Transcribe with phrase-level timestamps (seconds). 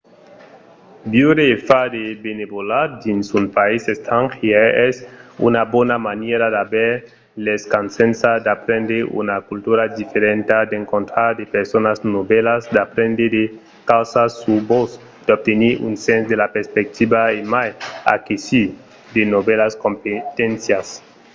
[1.13, 4.95] viure e far de benevolat dins un país estrangièr es
[5.47, 6.91] una bona manièra d'aver
[7.45, 13.43] l'escasença d'aprendre una cultura diferenta d'encontrar de personas novèlas d'aprendre de
[13.91, 14.89] causas sus vos
[15.27, 17.69] d'obtenir un sens de la perspectiva e mai
[18.15, 18.67] aquesir
[19.15, 20.87] de novèlas competéncias